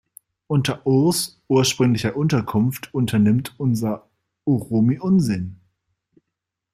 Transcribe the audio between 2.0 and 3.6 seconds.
Unterkunft unternimmt